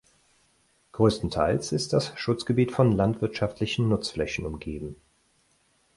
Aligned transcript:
Größtenteils 0.93 1.71
ist 1.73 1.93
das 1.93 2.11
Schutzgebiet 2.17 2.71
von 2.71 2.91
landwirtschaftlichen 2.91 3.87
Nutzflächen 3.87 4.47
umgeben. 4.47 4.95